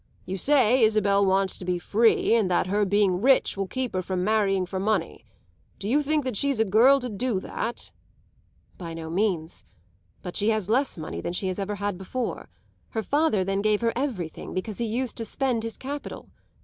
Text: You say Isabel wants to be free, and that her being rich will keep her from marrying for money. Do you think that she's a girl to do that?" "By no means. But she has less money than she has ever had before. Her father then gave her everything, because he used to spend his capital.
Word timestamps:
You 0.25 0.35
say 0.35 0.81
Isabel 0.81 1.23
wants 1.23 1.59
to 1.59 1.63
be 1.63 1.77
free, 1.77 2.33
and 2.33 2.49
that 2.49 2.65
her 2.65 2.85
being 2.85 3.21
rich 3.21 3.55
will 3.55 3.67
keep 3.67 3.93
her 3.93 4.01
from 4.01 4.23
marrying 4.23 4.65
for 4.65 4.79
money. 4.79 5.25
Do 5.77 5.87
you 5.87 6.01
think 6.01 6.23
that 6.23 6.35
she's 6.35 6.59
a 6.59 6.65
girl 6.65 6.99
to 7.01 7.07
do 7.07 7.39
that?" 7.41 7.91
"By 8.79 8.95
no 8.95 9.11
means. 9.11 9.63
But 10.23 10.35
she 10.35 10.49
has 10.49 10.69
less 10.69 10.97
money 10.97 11.21
than 11.21 11.33
she 11.33 11.49
has 11.49 11.59
ever 11.59 11.75
had 11.75 11.99
before. 11.99 12.49
Her 12.89 13.03
father 13.03 13.43
then 13.43 13.61
gave 13.61 13.81
her 13.81 13.93
everything, 13.95 14.55
because 14.55 14.79
he 14.79 14.85
used 14.85 15.17
to 15.17 15.23
spend 15.25 15.61
his 15.61 15.77
capital. 15.77 16.29